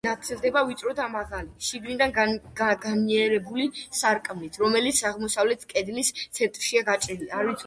ეკლესია 0.09 0.35
ნათდება 0.35 0.61
ვიწრო 0.69 0.93
და 0.99 1.03
მაღალი, 1.15 1.51
შიგნიდან 1.65 2.15
გაგანიერებული 2.61 3.67
სარკმლით, 3.99 4.57
რომელიც 4.65 5.03
აღმოსავლეთ 5.11 5.67
კედლის 5.75 6.13
ცენტრშია 6.25 6.89
გაჭრილი. 6.91 7.35